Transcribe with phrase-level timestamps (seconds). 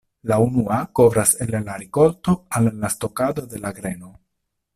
[0.29, 4.13] La unua kovras el la rikolto al la stokado de la greno.